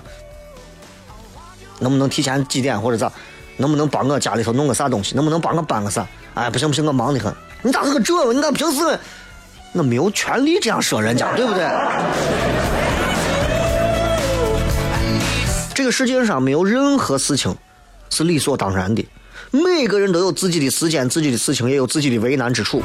[1.79, 3.11] 能不能提前几点或者咋？
[3.57, 5.15] 能不能帮我家里头弄个啥东西？
[5.15, 6.07] 能不能帮我搬个啥？
[6.35, 7.33] 哎，不行不行，我忙得很。
[7.63, 8.31] 你咋是个这？
[8.31, 8.99] 你咋平时
[9.73, 11.67] 我没有权利这样说人家，对不对？
[15.73, 17.55] 这个世界上没有任何事情
[18.09, 19.07] 是理所当然的，
[19.51, 22.81] 每个人都有自己的时间、自己的事情，也有自己的为难之处。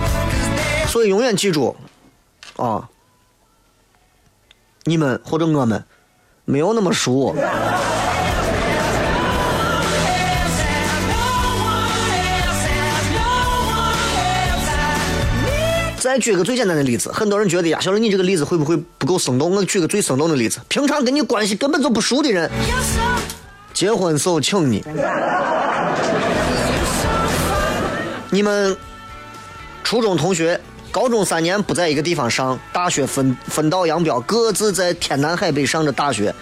[0.86, 1.74] 所以永远记住，
[2.56, 2.88] 啊，
[4.84, 5.84] 你们或者我们
[6.44, 7.34] 没有那么熟。
[16.14, 19.50] 再举个最简单的例子，很多人觉得呀，小刘你这个例子会不会不够生动？
[19.50, 22.48] 我举个最生动的例子，平常跟你关系根本就不熟的人，
[23.72, 24.84] 结婚时候请你，
[28.30, 28.76] 你们
[29.82, 30.60] 初中同学。
[30.92, 36.32] 高中三年不在一个地方上，大学分分道扬镳，各自在天南海北上着大学。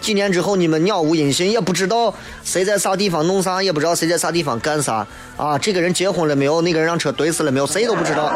[0.00, 5.06] 几年之后，你们杳无音信，也不知道谁在啥地方弄啥，也不知道谁在啥地方干啥。
[5.36, 6.60] 啊，这个人结婚了没有？
[6.62, 7.66] 那个人让车怼死了没有？
[7.66, 8.32] 谁都不知道。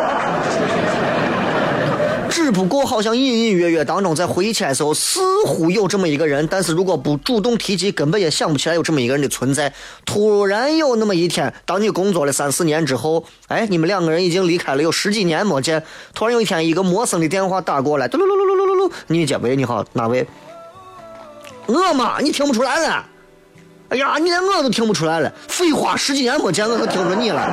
[2.28, 9.72] 只不过好像隐隐约约当中在回忆起来的时候，似乎有这么一个人，但是如果不主动提及，根本也想不起来有这么一个人的存在。
[10.04, 20.26] 突然有那么一天，当你工作了三四年之后，哎，你们两个人已经离开了有十几年没见，突然有一天一个陌生的电话打过来，嘟噜噜噜噜噜噜，你接，喂，你好，哪位？
[21.66, 23.04] 我嘛，你听不出来了？
[23.90, 25.32] 哎呀，你连我都听不出来了。
[25.46, 27.52] 废话，十几年没见，我都听出你了。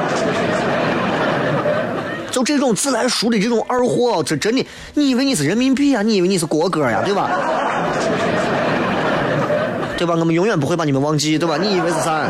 [2.31, 6.01] 就这种自来熟的这种二货，这真的，你以为你是人民币啊？
[6.01, 7.01] 你以为你是国歌呀？
[7.03, 7.29] 对吧？
[9.97, 10.15] 对吧？
[10.17, 11.57] 我们永远不会把你们忘记，对吧？
[11.57, 12.25] 你以为是啥？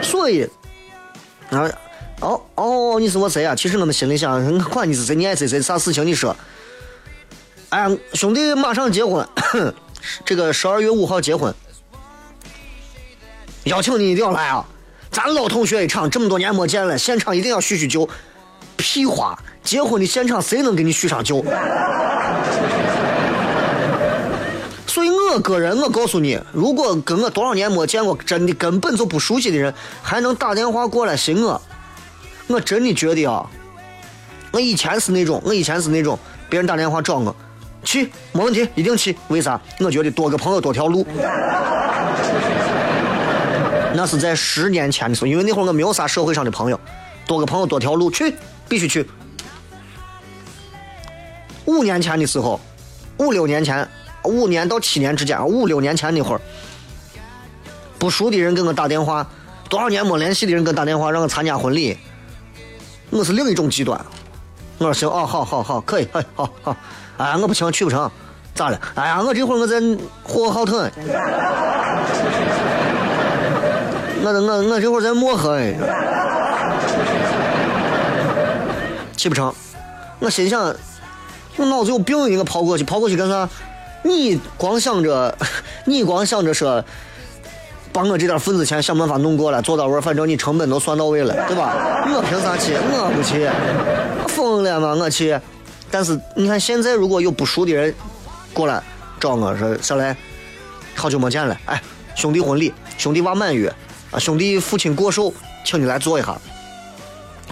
[0.00, 0.48] 所以，
[1.50, 1.68] 啊，
[2.20, 3.54] 哦哦，你是我谁啊？
[3.56, 6.34] 其实我们心里想，管你是谁，你爱谁谁，啥事情你说。
[7.70, 9.24] 哎，兄弟，马上结婚，
[10.26, 11.54] 这个十二月五号结婚，
[13.64, 14.66] 邀请你一定要来啊！
[15.12, 18.08] 咱老同学一场，这么多年没见了，现场一定要叙叙旧。
[18.76, 21.44] 屁话，结婚的现场谁能给你叙上旧？
[24.88, 31.62] 所以我个人，我告诉你，如果跟我多少年没见过，真的根本就不熟悉的人，还能打电话过来寻我，
[32.48, 33.48] 我真的觉得啊，
[34.50, 37.36] 我以前是那种，我以前是那种，别人打电话找我。
[37.84, 39.16] 去，没问题，一定去。
[39.28, 39.60] 为啥？
[39.80, 41.06] 我觉得多个朋友多条路。
[43.92, 46.78] 那是在十年前的时候，因为那会儿我没有啥社会上的朋友，
[47.26, 48.34] 多个朋友多条路，去，
[48.68, 49.04] 必须去。
[51.64, 52.60] 五年前的时候，
[53.18, 53.86] 五六年前，
[54.24, 56.40] 五年到七年之间，五六年前那会儿，
[57.98, 59.28] 不熟的人给我打电话，
[59.68, 61.98] 多少年没联系的人给我打电话让我参加婚礼，
[63.10, 64.00] 我是另一种极端。
[64.80, 66.74] 我说行，哦，好好好，可以，哎，好好。
[67.18, 68.10] 哎，我不行，去不成，
[68.54, 68.80] 咋了？
[68.94, 69.78] 哎呀，我这会儿我在
[70.22, 70.90] 火好疼，
[74.22, 75.58] 我我我这会儿在漠河，
[79.18, 79.52] 去不成。
[80.18, 80.74] 我心想，
[81.56, 83.46] 我脑子有病，你我跑过去，跑过去干啥？
[84.02, 85.36] 你光想着，
[85.84, 86.82] 你光想着说，
[87.92, 92.04] 把我这点份子钱想办法弄过来，做到位，反正你成本都算到位了，对吧？
[92.14, 92.74] 我凭啥去？
[92.74, 93.48] 我不去，
[94.32, 94.94] 疯了吗？
[94.94, 95.38] 我去。
[95.90, 97.92] 但是你看，现在如果有不熟的人
[98.52, 98.80] 过来
[99.18, 100.14] 找我说：“小雷，
[100.94, 101.82] 好久没见了，哎，
[102.14, 103.72] 兄弟婚礼，兄弟娃满月，
[104.12, 105.32] 啊，兄弟父亲过寿，
[105.64, 106.38] 请你来坐一下。”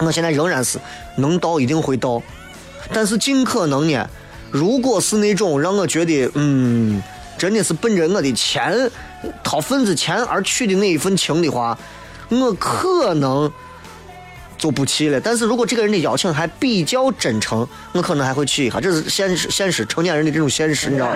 [0.00, 0.78] 我现在仍然是
[1.16, 2.22] 能到一定会到，
[2.92, 4.08] 但是尽可能呢，
[4.52, 7.02] 如果是那种让我觉得嗯，
[7.36, 8.88] 真的是奔着我的钱
[9.42, 11.78] 掏份子钱而去的那一份情的话，
[12.28, 13.50] 我可能。
[14.58, 15.20] 就不去了。
[15.20, 18.80] 但是如果这个人的邀请还比较真诚，我可能还会去一下。
[18.80, 21.14] 这是现实，现实成年人的这种现实，你知道吗？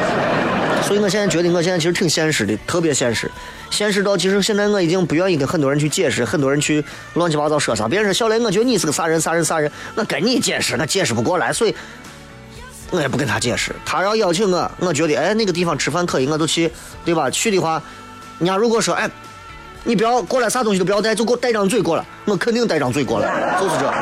[0.82, 3.30] 所以我现在觉得，我现在其实挺现实的，特别现实。
[3.70, 7.86] 现实到其实现在我已经不愿意跟很多人去解释，很多人去乱七八糟说啥。
[7.86, 11.74] 别人说小雷，我觉得你是个啥人，啥人，啥人，我跟你解释，我解释不过来，所以
[12.90, 13.74] 我也不跟他解释。
[13.84, 16.70] 他要邀请我，我觉得哎那个地方吃饭可以，我就去，
[17.04, 17.30] 对吧？
[17.30, 17.82] 去的话，
[18.38, 19.10] 人家如果说哎。
[19.86, 22.02] 你不要过来，啥东西都不要带，就给我带张嘴过来。
[22.24, 23.92] 我肯定带张嘴过来，就是这。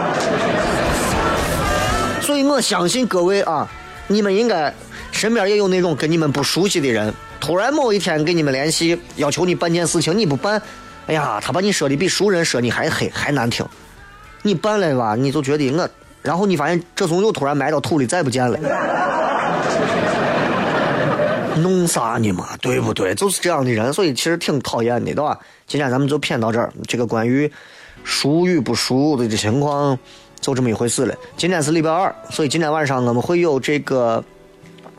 [2.25, 3.68] 所以我相信各位啊，
[4.07, 4.73] 你们应该
[5.11, 10.62] 身边也有那种跟你们不熟悉的人，突然某一天给你们联系，要求你办件事情，你不办，
[11.09, 13.66] 哎呀，他把你说的比熟人说你还黑还难听。
[14.42, 15.88] 你办了吧，你就觉得我，
[16.23, 18.59] 然后你发现这怂又突然埋到土里，再不见了。
[21.57, 23.15] 弄啥呢嘛，对不对？
[23.15, 25.39] 就是这样的人，所以其实挺讨厌的，对吧？
[25.67, 26.73] 今天咱们就谝到这儿。
[26.89, 27.51] 这个关于
[28.05, 29.99] 熟与不熟的这情况，
[30.41, 31.15] 就这么一回事了。
[31.37, 34.25] 今天是礼拜二，所以今天晚上我们会有这个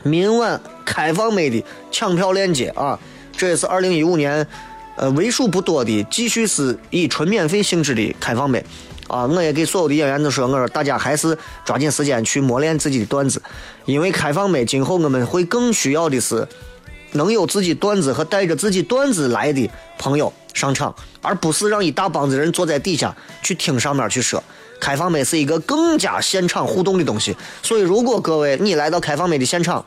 [0.03, 2.99] 明晚开放美的抢票链接啊！
[3.35, 4.45] 这也是二零一五年
[4.95, 8.63] 呃为数不多的继续是以纯免费性质的开放美。
[9.07, 9.25] 啊！
[9.25, 13.41] 我也给所有的演员都说，我说大家还是抓紧时间去磨练自己的段子，
[13.85, 16.47] 因为开放美今后我们会更需要的是
[17.11, 24.43] 能有自己段子和带着自己段子来的朋友上场，而不是让一大帮子人坐在底下去听上面去说。
[24.79, 29.85] 开放美是一个更加现场互动的东西，所以如果各位你来到开放美的现场，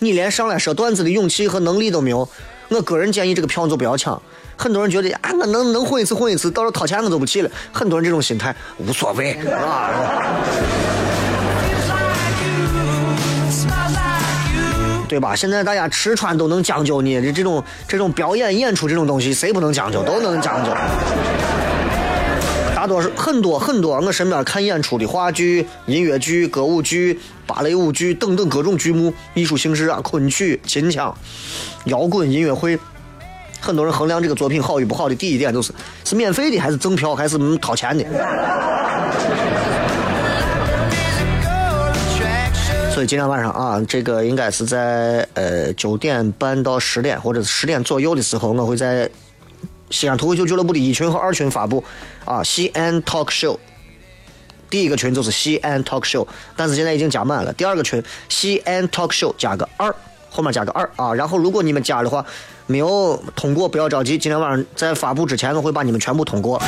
[0.00, 2.28] 你连上来说段子的勇气和能力都没有，
[2.70, 4.20] 我个人建议这个票就不要抢。
[4.56, 7.50] 很多人觉得啊，我能能混一次混一次，到时候掏钱我都不去了。
[7.72, 9.90] 很多人这种心态无所谓 啊。
[15.06, 15.36] 对吧？
[15.36, 20.02] 现在大家吃穿都能讲究呢，这这种这种表演演出这种东西，谁不能讲究？
[20.02, 20.72] 都能讲究。
[22.74, 31.16] 大多数很多很多，我身边看演出的话剧、音乐剧、歌舞剧、芭蕾舞剧等等各种剧目、艺术形式啊，昆曲、秦腔、
[31.84, 32.76] 摇滚音乐会。
[33.64, 35.72] 很多人衡量这个作品好与不好的第一点就是
[36.04, 38.04] 是免费的还是赠票还是掏钱的。
[42.92, 49.08] 所以今天晚上啊，这个应该是在呃九点半到十点或者十点左右的时候，我会在
[49.90, 51.82] 西安脱口秀俱乐部的一群和二群发布
[52.26, 53.56] 啊西安 talk show。
[54.70, 57.52] 第一个群就是西安 talk show，但是现在已经加满了。
[57.54, 59.92] 第二个群西安 talk show 加个二，
[60.28, 61.14] 后面加个二啊。
[61.14, 62.24] 然后如果你们加的话，
[62.66, 66.58] 没有通过，不要着急，今天晚上在发布之前，我会把你们全部通过。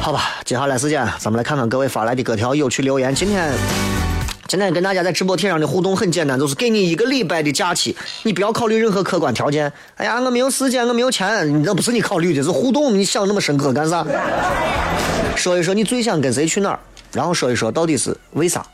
[0.00, 3.14] 好吧，接下来时间，咱们来看看各位发来的各条有趣留言。
[3.14, 3.52] 今天，
[4.48, 9.72] 今天跟大家在直播贴上的互动很简单，就是给你一个礼拜的假期，你不要考虑任何客观条件。
[9.96, 12.96] 哎呀，我没有时间，我没有钱，那不是你考虑的，是互动。
[12.96, 14.04] 你想那么深刻干啥？
[15.34, 16.78] 说一说你最想跟谁去哪儿，
[17.12, 18.64] 然后说一说到底是为啥。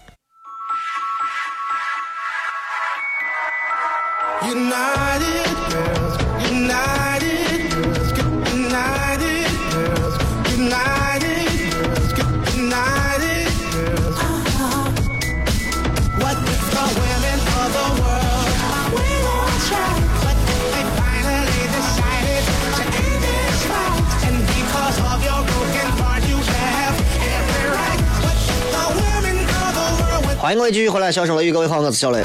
[30.52, 32.22] 欢迎各位继续回来，小声雷雨，各位好，我是小雷。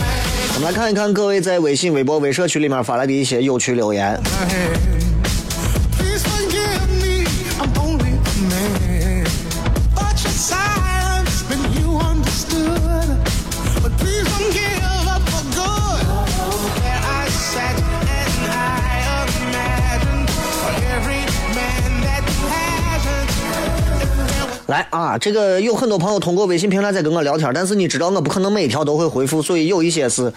[0.55, 4.19] 我们来看一看各位在微信、微博、微社区里面发来的一些有趣留言。
[24.89, 30.31] 啊，这个有很多朋友通过微信平台在跟我聊天，但是你知道我不可能每一条都会回复，所以有一些是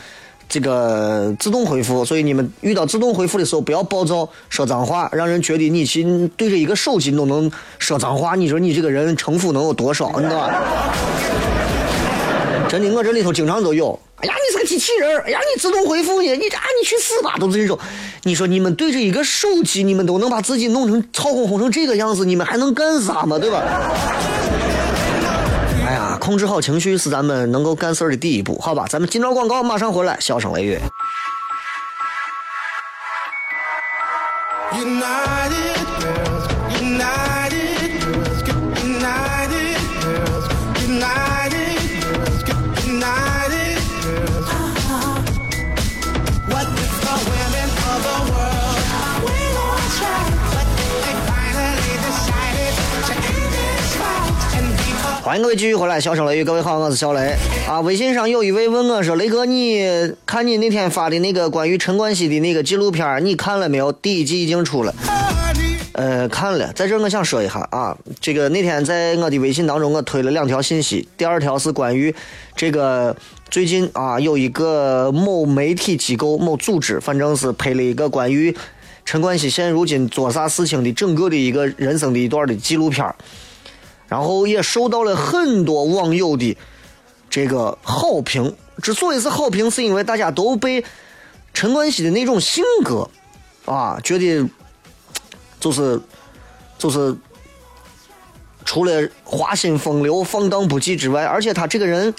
[0.49, 6.05] 这个自动回复，所以你们遇到自动回复的时候不要暴躁说脏话，让人觉得你去
[6.37, 10.11] 对着一个手机都能说脏话，你说你这个人城府能有多少？
[10.17, 10.63] 你知道吧？
[12.69, 13.99] 真的，我这里头经常都有。
[14.17, 15.19] 哎呀，你是个机器人！
[15.23, 17.37] 哎呀，你自动回复你，你啊，你去死吧！
[17.41, 17.77] 都这种。
[18.25, 23.39] 你说你们对着一个手机，你们都能把自己弄成操控成这个样子，你们还能干啥嘛？
[23.39, 23.63] 对吧？
[26.21, 28.85] 控制好情绪是咱们能够干事的第一步，好吧？
[28.89, 30.79] 咱们今朝广告，马上回来，笑声雷雨。
[55.31, 57.37] 欢迎各位继续回来，笑声雷雨，各位好，我是小雷
[57.69, 57.81] 啊。
[57.83, 59.81] 微信上有一位问我说：“雷哥，你
[60.27, 63.93] 看你那天发的那个关于陈冠希的那个纪录片，你看了没有？
[63.93, 64.93] 第一季已经出了。”
[65.95, 66.73] 呃，看了。
[66.73, 71.09] 在这我想说一下啊，这个那天在我的微信当中，我推了两条信息。
[71.17, 72.13] 第二条是关于
[72.57, 73.15] 这个
[73.49, 78.53] 最近啊，有一个某媒体机构、某组织，反正是拍了一个关于
[79.05, 83.07] 陈冠希现如今做啥事情的整个的一个人生的一段的纪录片。
[84.11, 86.55] 然后也受到了很多网友的
[87.31, 88.55] 这个好评。
[88.83, 90.85] 之所以是好评，是因为大家都被
[91.55, 93.09] 陈冠希的那种性格
[93.67, 94.49] 啊，觉得
[95.59, 96.01] 就是
[96.79, 97.15] 就是
[98.65, 102.15] 除了花心风流、放荡不羁之外，而且他这个人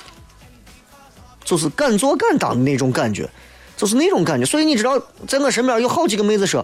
[1.44, 3.28] 就是敢做敢当的那种感觉，
[3.76, 4.46] 就是那种感觉。
[4.46, 6.64] 所以你知道，在我身边有好几个妹子说，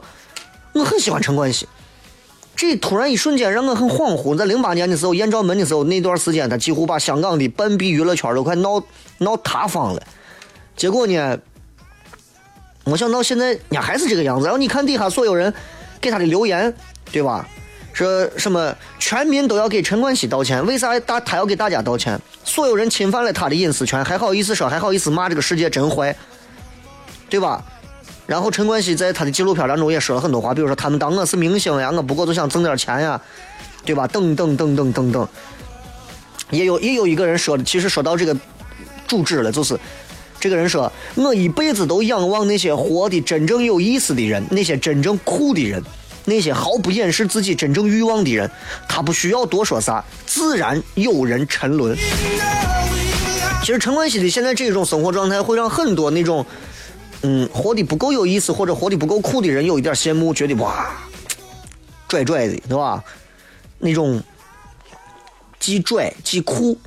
[0.74, 1.68] 我很喜欢陈冠希。
[2.58, 4.36] 这突然一瞬间让我很恍惚。
[4.36, 8.84] 在零八年的时候，艳照门的时候，那段时间他几乎把香港的半壁娱乐圈都快闹
[9.20, 10.02] 闹塌方了。
[10.76, 11.38] 结果呢，
[12.84, 14.46] 没想到现在伢还是这个样子。
[14.46, 15.54] 然后你看底下所有人
[16.02, 16.74] 给他的留言，
[17.12, 17.48] 对吧？
[17.94, 20.64] 说什么全民都要给陈冠希道歉？
[20.66, 22.20] 为啥大他要给大家道歉？
[22.44, 26.16] 所有人侵犯了他的隐私权，还好意思说，还好意思骂这个世界真坏，
[27.30, 27.64] 对吧？
[28.28, 33.20] 然后陈冠希在他的纪录片当中也说了很多话，比如说他们当我是明星呀，我不过就想挣点钱呀，
[33.86, 34.06] 对吧？
[34.06, 35.28] 等等等等等等。
[36.50, 38.36] 也有也有一个人说，其实说到这个
[39.08, 39.80] 主旨了，就是
[40.42, 45.82] 这个人说，我一辈子都仰望那些活的真正有意思的人，那些真正酷的人，
[46.26, 48.52] 那些毫不掩饰自己真正欲望的人，
[48.90, 51.98] 他不需要多说啥，自然有人沉沦。
[53.62, 56.46] 其实陈冠希的现在这种生活状态，会让很多那种。
[57.24, 60.88] 嗯，活的不够有意思或者活的不够酷的人有一点羡慕，觉得哇，
[62.08, 63.04] 拽拽的，对吧？
[63.80, 64.22] 那种
[65.60, 66.78] 既拽既酷，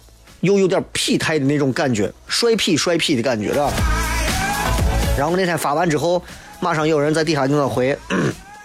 [0.41, 3.73] 又有点痞态的那种感觉，帅痞帅痞的感觉，对吧？
[5.19, 6.23] 然后那天发完之后，
[6.61, 7.99] 马上有人在底下给我回：“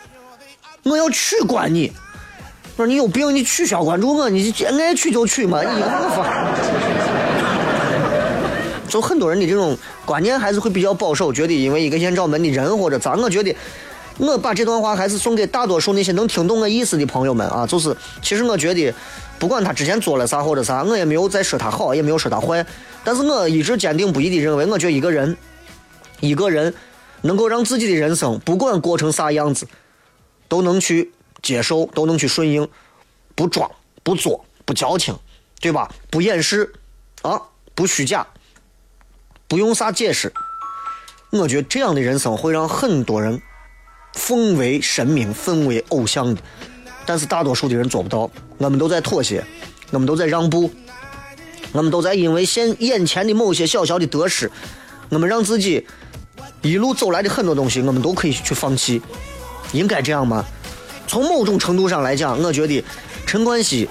[0.83, 1.91] 我要取关你，
[2.77, 6.74] 我说你有病，你取消关注我，你爱取就取嘛，你我发。
[8.87, 13.55] 就很多人的这种观念还是会比较保守，觉得因为一个艳照门的人或者咋，我觉得
[14.17, 18.93] 我把这段话还是送给大多数那些能听懂我意思的朋友们啊，就是其实我觉得
[19.37, 22.65] 不管他之前做了啥或者啥，我也没有在说他好，也没有说他坏，
[23.03, 25.35] 但是我一直坚定不移的认为，我觉得一个人
[26.21, 26.73] 一个人
[27.21, 29.67] 能够让自己的人生不管过成啥样子，
[30.47, 31.11] 都能去
[31.41, 32.67] 接受，都能去顺应，
[33.35, 33.69] 不装
[34.03, 35.13] 不作不矫情，
[35.59, 35.91] 对吧？
[36.09, 36.71] 不掩饰
[37.21, 37.41] 啊，
[37.73, 38.25] 不虚假。
[39.47, 40.33] 不用啥解释，
[41.29, 43.41] 我觉得这样的人生会让很多人
[44.13, 46.41] 奉为神明、奉为偶像的。
[47.05, 49.43] 但是大多数的人做不到，我们都在妥协，
[49.91, 50.71] 我们都在让步，
[51.71, 54.51] 我们都在因为现眼前的某些小小的得失，
[55.09, 55.85] 我们让自己
[56.63, 59.01] 一路走来的很多东西，我们都可以去放弃。
[59.73, 60.43] 应该这样吗？
[61.07, 62.83] 从某种程度上来讲，我觉得
[63.27, 63.87] 陈冠希。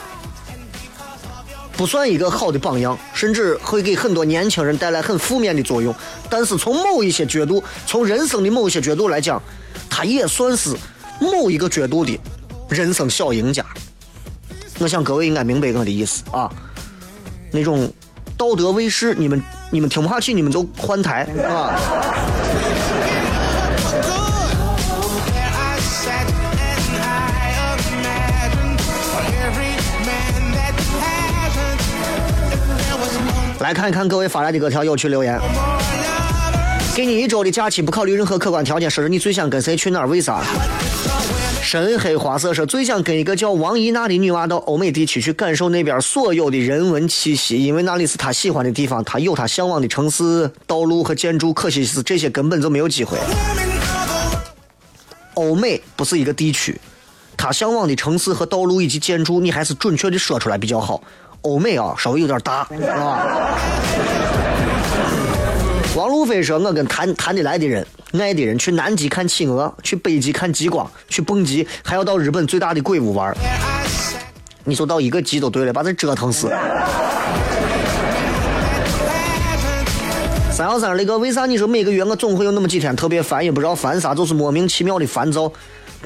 [1.77, 5.95] 不算一个好的榜样，甚至会给很多年轻人带来很负面的作用。
[6.31, 9.43] 但是从某一些角度，从人生的某一些角度来讲，
[9.91, 10.75] 他也算是
[11.21, 12.19] 某一个角度的
[12.69, 13.65] 人生小赢家。
[14.79, 16.51] 我想各位应该明白我的意思啊。
[17.51, 17.93] 那种
[18.37, 22.44] 道德卫士，你们你们听不下去，你们都换台啊。
[33.65, 35.41] 来看一看各位发来的各条有趣留言。
[36.95, 40.07] 给你一周的假期，不考虑任何客观条件，说说你最想跟谁去哪儿？
[40.07, 40.43] 为啥？
[41.63, 51.55] 深黑花色说最想跟一个叫王怡娜的女娃到欧美地区去感受那边所有的人文气息，因为那里是她喜欢的地方，她有她向往的城市、道路和建筑。
[51.55, 53.17] 可惜是这些根本就没有机会。
[55.33, 56.79] 欧美不是一个地区，
[57.35, 61.03] 她向往的城市和道路以及建筑，你还是准确的说出来比较好。
[61.45, 63.59] 欧美啊，稍微有点大，是吧。
[65.95, 67.87] 王路飞说：“我跟谈谈得来的人、
[68.19, 73.37] 爱的人，去南极看企鹅，去北极看极光，去蹦极，还要到日本最大的鬼屋玩。
[74.65, 76.49] 你说到一个极都对了，把这折腾死。”
[80.51, 85.53] 三幺三那个，为啥你说每个月我总会有那么几天特别烦，也不知道烦啥，就是莫名其妙的烦躁，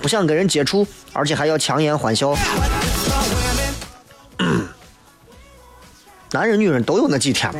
[0.03, 2.35] 不想跟人接触，而且还要强颜欢笑。
[6.31, 7.51] 男人、女人都有那几天。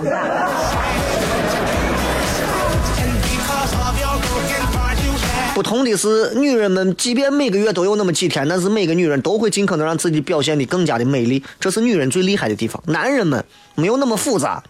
[5.55, 12.81] 不同的是，女人们即便每个月都有那么几天，但是每个女人都会尽可能让自己表现的更加的美丽，这是女人最厉害的地方。
[12.87, 13.43] 男人们
[13.75, 14.63] 没有那么复杂，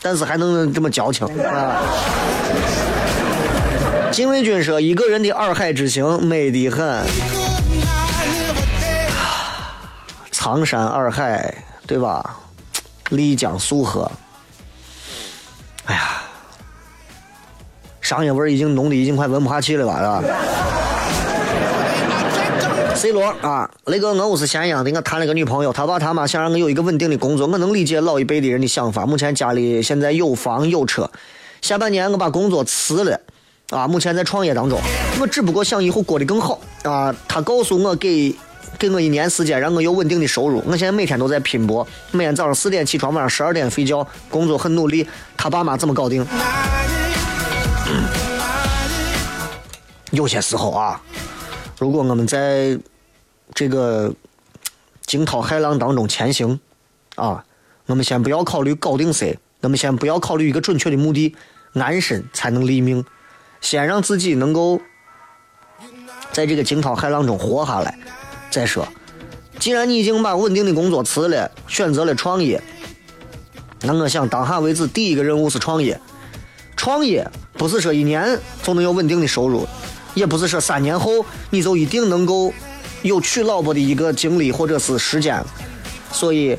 [0.00, 1.82] 但是还能这么矫情啊！
[4.12, 7.04] 金卫军说：“一个人的洱海之行美得很，
[10.32, 11.52] 苍山洱海，
[11.86, 12.38] 对吧？”
[13.10, 14.10] 丽江素河，
[15.84, 16.22] 哎呀，
[18.00, 19.98] 商业味已经浓的已经快闻不下去了吧？
[19.98, 20.22] 是吧
[22.94, 29.04] ？C 罗啊，那个我是咸阳的，我谈了个女朋友，他爸他妈想让我有一个稳定的工作，我能理解老一辈的人的想法。
[29.04, 31.10] 目前家里现在有房有车，
[31.60, 33.20] 下半年我把工作辞了，
[33.70, 34.78] 啊，目前在创业当中，
[35.20, 37.12] 我只不过想以后过得更好啊。
[37.26, 38.36] 他告诉我给。
[38.80, 40.64] 给我一年时间，让我有稳定的收入。
[40.66, 45.06] 我现在每天都在拼搏，每天早上四点起床，晚上十二点睡觉，工作很努力。
[45.36, 46.26] 他爸妈怎么搞定？
[50.12, 50.98] 有些时候啊，
[51.78, 52.78] 如果我们在
[53.52, 54.10] 这个
[55.04, 56.58] 惊涛骇浪当中前行
[57.16, 57.44] 啊，
[57.84, 61.36] 我们先不要考虑搞定谁，我们先不要考虑一个准确的目的，
[61.74, 63.04] 安身才能立命。
[63.60, 64.80] 先让自己能够
[66.32, 67.98] 在这个惊涛骇浪中活下来。
[68.50, 68.86] 再说，
[69.58, 72.60] 既然你已经把稳定的工作辞了，选择了创业，
[73.82, 76.00] 那我想当下为止第一个任务是创业。
[76.76, 79.66] 创业不是说一年就能有稳定的收入，
[80.14, 82.52] 也不是说三年后你就一定能够
[83.02, 85.44] 有娶老婆的一个精力或者是时间。
[86.10, 86.58] 所以，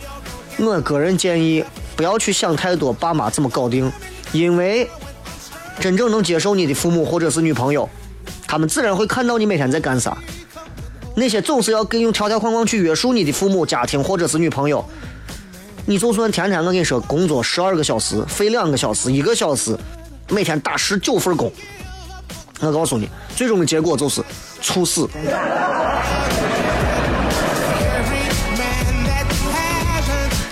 [0.57, 1.63] 我个人建议
[1.95, 3.91] 不要去想太多，爸妈怎么搞定，
[4.31, 4.89] 因为
[5.79, 7.89] 真正能接受你的父母或者是女朋友，
[8.47, 10.17] 他们自然会看到你每天在干啥。
[11.21, 14.83] 那些总是要跟用条条框框去约束你的父母、家庭或者是女朋友，
[15.85, 19.77] 你就算天天我跟你说工作十二个小时，睡两个小时，一个小时，
[20.29, 21.53] 每天打十九份工，
[22.61, 24.19] 我告诉你，最终的结果就是
[24.63, 25.07] 猝死。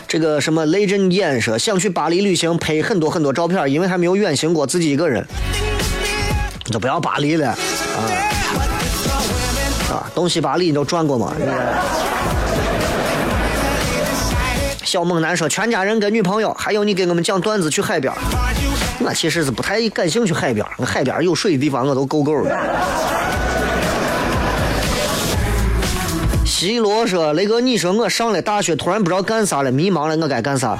[0.07, 5.25] 这个什么雷震演说想去巴黎旅行，拍很多很多照片，因为还没有远行过，自己一个人，
[6.67, 7.57] 你就不要巴黎了。
[10.19, 11.33] 东西巴黎你都转过吗？
[14.83, 18.13] 小猛男说：“全家人跟女朋友，还有你给我们讲段子去海边。”
[18.99, 22.59] 我其实是不太感兴趣海边，海边有水的地方我都够够的。
[26.45, 30.77] 西罗说：“雷哥，你说我上了大学，突然不知道干啥了，迷茫了，我该干啥？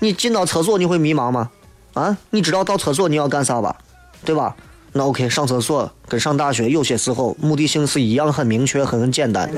[0.00, 1.50] 你进到厕所你会迷茫吗？
[1.92, 3.76] 啊，你知道到厕所你要干啥吧？
[4.24, 4.56] 对吧？
[4.98, 9.48] 那 OK，上厕所跟上大学有些时候目的性是一样，很明确，很很简单。”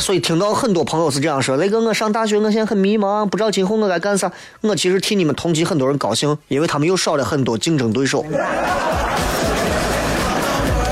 [0.00, 4.32] 所以听到很多朋友是这样说：“雷哥，我上大学，我现在很迷茫，不知道今后我该干啥。”
[4.62, 8.24] 我其实替你们同级很多人高兴，因为他们又少了很多竞争对手。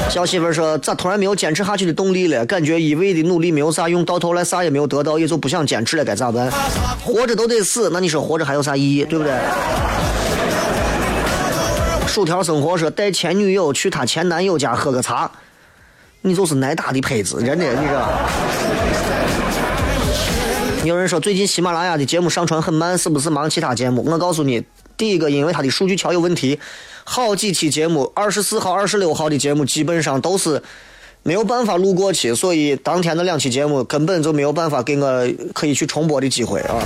[0.08, 2.46] 小媳妇说：“咋突然没有坚持下去的动力了？
[2.46, 6.50] 感觉一味的努力没有啥用，到头来啥也没有得到，也就不想坚持了，该咋办？
[7.04, 9.04] 活着都得死，那你说活着还有啥意义？
[9.04, 9.34] 对不对？”
[12.06, 15.30] 薯条生活说：“带前女友去他前男友家喝个茶，
[16.22, 18.08] 你就是挨打的胚子，真的，你知道。”
[20.84, 24.04] 有人说最近喜马拉雅的节目上传很慢，是不是忙其他节目？
[24.06, 24.62] 我告诉你，
[24.96, 26.58] 第一个因为它的数据桥有问题，
[27.04, 30.62] 好几期节目，二十四号、二十六号的节目基本上都是
[31.22, 36.78] 没有办法录过去，所以当天的两期节目根本就没有办法给我可以去重播的机会啊，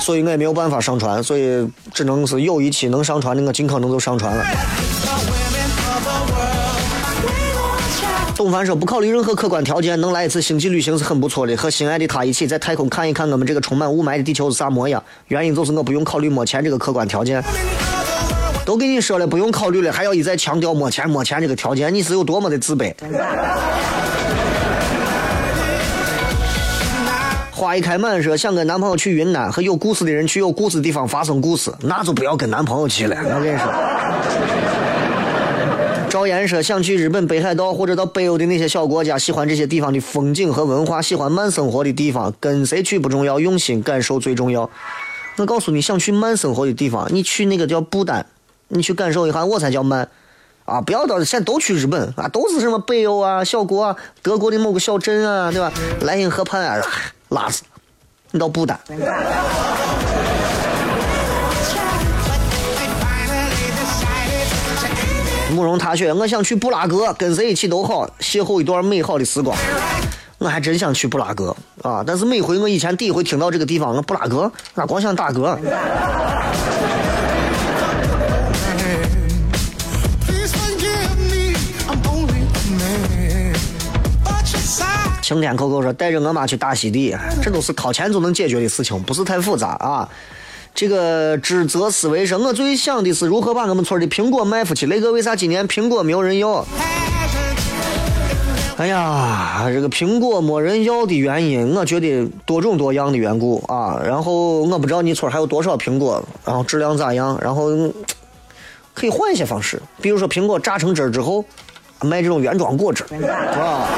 [0.00, 4.44] 所以我也没有办法上传，所以只能是有一期能上传的，我尽可能都上传了。
[8.42, 11.56] 董凡说：“不考虑任何客观条件，能来一次星际旅行是很不错的。
[11.56, 15.00] 和心爱的他一起在太空看一看我们这个充满雾霾的地球是啥模样。
[15.28, 17.40] 原因就是我不用考虑没钱这个客观条件。
[18.66, 22.92] 都给你说了，不用考虑了，还要一再强调没钱没钱这个条件，你是有多么的自卑。”
[27.52, 33.16] 花一开满说：“想跟男朋友去云南，和有故事的人去有故事的地方发生故事，那就不要跟男朋友去了。
[33.24, 34.71] 我跟你说。”
[36.12, 42.34] 赵岩说：“想去日本北海道或者到北欧的那些小国家，喜欢这些地方的风景和文化，喜欢慢生活的地方。
[42.38, 44.68] 跟谁去不重要，用心感受最重要。
[45.38, 48.26] 我告诉你，想去慢生活的地方，你去那个叫不丹，
[48.68, 50.06] 你去感受一下，我才叫慢
[50.66, 50.82] 啊！
[50.82, 55.72] 不要到现在都去日本啊，都是什么北欧啊、小国啊、德国的某个小镇啊，对吧？
[56.02, 56.86] 莱茵河畔啊，
[57.30, 57.62] 拉死
[58.32, 58.78] 你到不丹。”
[65.52, 69.56] 慕容踏雪，我想去布拉格，跟谁一起都好，邂逅一段美好的时光。
[70.38, 72.02] 我还真想去布拉格啊！
[72.04, 75.56] 但是每回我以前第一回听到这个地方，我布拉格，我光想打嗝。
[85.20, 90.08] 晴天扣扣说带着我妈去大溪地，这都是掏钱就能解决的事情，不是太复杂啊。
[90.74, 94.86] 这个指责思维说，我最想的是如何把我们村的苹果卖出去。
[94.86, 96.64] 雷哥，为啥今年苹果没有人要？
[98.78, 104.00] 哎呀，这个苹果没人要的原因，我觉得多种多样的缘故啊。
[104.04, 107.68] 然后我不知道你村还有多少苹果，然后质量咋样，然后
[108.94, 111.44] 可以换一些方式，比如说苹果榨成汁之后
[112.00, 113.88] 卖这种原装果汁，是吧？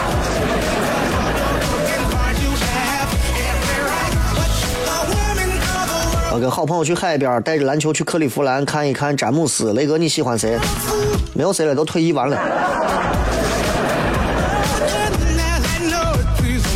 [6.35, 9.73] 我跟好朋友去海边，带着篮球去克利夫兰看一看詹姆斯。
[9.73, 10.59] 雷哥，你喜欢谁？
[11.33, 12.37] 没有谁了，都退役完了。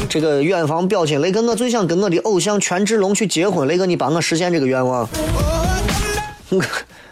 [0.08, 3.66] 这个远方表情，雷哥，我最想跟我的偶像权志龙去结婚。
[3.66, 5.08] 雷哥，你帮我实现这个愿望。
[6.50, 6.62] 我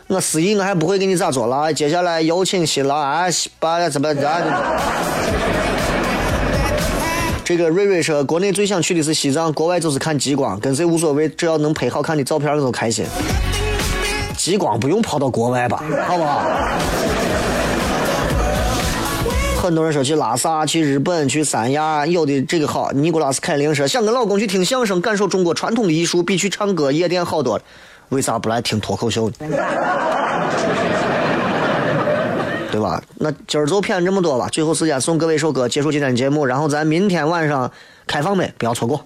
[0.06, 1.74] 我司仪我还不会给你咋做了。
[1.74, 3.26] 接下来有请新郎啊，
[3.58, 4.40] 把怎么咋？
[7.46, 13.06] 这个瑞瑞说，国内最想去的是西藏，国外就是看极光，跟谁无所谓，只要能拍好看的照片，我都开心。
[14.36, 16.42] 极光不用跑到国外吧，好不好？
[19.62, 22.90] 很多人说去拉萨、去日本、去三亚，有的这个好。
[22.90, 27.62] 尼古拉斯凯琳说，想跟老公去听相声，感受中国传统的艺术，比去唱歌夜店好多了。
[28.08, 29.36] 为啥不来听脱口秀呢？
[32.76, 33.02] 对吧？
[33.14, 34.46] 那今儿就骗这么多吧。
[34.52, 36.44] 最后时间送各位一首歌，结束今天的节目。
[36.44, 37.72] 然后咱明天晚上
[38.06, 39.02] 开放呗，不要错过。